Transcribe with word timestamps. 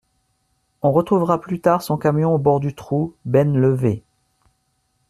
On 0.81 0.91
retrouvera 0.91 1.39
plus 1.39 1.59
tard 1.61 1.83
son 1.83 1.95
camion 1.95 2.33
au 2.33 2.39
bord 2.39 2.59
du 2.59 2.73
trou, 2.73 3.13
benne 3.23 3.55
levée. 3.59 4.01